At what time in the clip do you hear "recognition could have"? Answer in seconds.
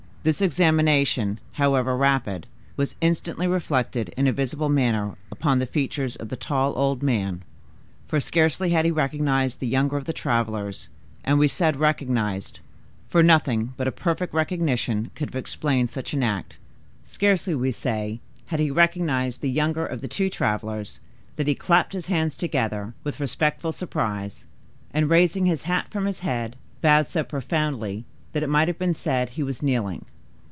14.31-15.35